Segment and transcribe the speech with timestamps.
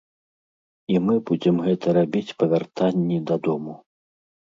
[0.93, 3.77] І мы будзем гэта рабіць па вяртанні дадому.